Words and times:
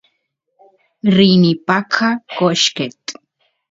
rini 1.15 1.51
paqa 1.65 2.09
qoshqet 2.35 3.01